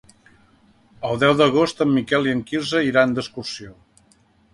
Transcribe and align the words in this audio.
El 1.09 1.19
deu 1.23 1.35
d'agost 1.41 1.83
en 1.85 1.91
Miquel 1.97 2.25
i 2.29 2.33
en 2.37 2.41
Quirze 2.53 2.81
iran 2.87 3.13
d'excursió. 3.19 3.75